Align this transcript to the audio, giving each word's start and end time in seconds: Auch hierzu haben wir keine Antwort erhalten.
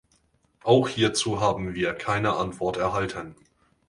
Auch 0.63 0.89
hierzu 0.89 1.41
haben 1.41 1.75
wir 1.75 1.93
keine 1.93 2.33
Antwort 2.35 2.77
erhalten. 2.77 3.35